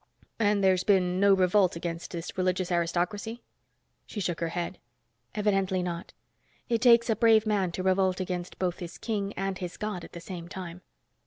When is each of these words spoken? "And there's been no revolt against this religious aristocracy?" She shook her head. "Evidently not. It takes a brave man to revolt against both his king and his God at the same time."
"And 0.39 0.63
there's 0.63 0.83
been 0.83 1.19
no 1.19 1.35
revolt 1.35 1.75
against 1.75 2.09
this 2.09 2.35
religious 2.35 2.71
aristocracy?" 2.71 3.43
She 4.07 4.19
shook 4.19 4.39
her 4.39 4.47
head. 4.47 4.79
"Evidently 5.35 5.83
not. 5.83 6.11
It 6.69 6.81
takes 6.81 7.07
a 7.07 7.15
brave 7.15 7.45
man 7.45 7.71
to 7.73 7.83
revolt 7.83 8.19
against 8.19 8.57
both 8.57 8.79
his 8.79 8.97
king 8.97 9.31
and 9.33 9.59
his 9.59 9.77
God 9.77 10.03
at 10.03 10.13
the 10.13 10.19
same 10.19 10.47
time." 10.47 10.81